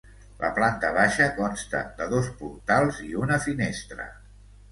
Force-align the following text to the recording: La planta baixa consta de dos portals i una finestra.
La 0.43 0.47
planta 0.53 0.87
baixa 0.95 1.27
consta 1.39 1.83
de 2.01 2.07
dos 2.15 2.31
portals 2.41 3.01
i 3.09 3.13
una 3.27 3.39
finestra. 3.47 4.09